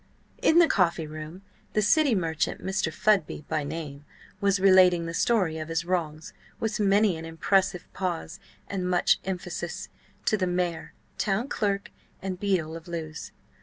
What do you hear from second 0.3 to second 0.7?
In the